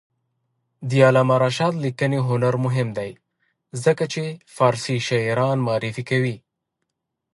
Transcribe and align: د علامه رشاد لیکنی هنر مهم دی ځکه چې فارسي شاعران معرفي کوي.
د 0.89 0.91
علامه 1.07 1.35
رشاد 1.43 1.73
لیکنی 1.85 2.19
هنر 2.29 2.53
مهم 2.65 2.89
دی 2.97 3.11
ځکه 3.83 4.03
چې 4.13 4.23
فارسي 4.55 4.97
شاعران 5.07 5.57
معرفي 5.67 6.03
کوي. 6.09 6.35